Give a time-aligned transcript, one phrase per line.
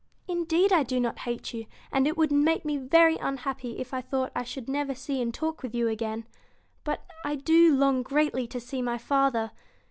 [0.27, 4.01] 'Indeed I do not hate you, and it would make me very unhappy if I
[4.01, 6.25] thought I should never see and talk with you again.
[6.83, 9.51] But I do long greatly to see my father.